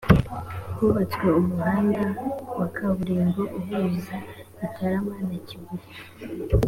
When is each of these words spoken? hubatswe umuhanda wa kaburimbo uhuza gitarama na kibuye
hubatswe 0.77 1.27
umuhanda 1.39 2.01
wa 2.57 2.67
kaburimbo 2.75 3.41
uhuza 3.57 4.15
gitarama 4.59 5.13
na 5.27 5.37
kibuye 5.47 5.85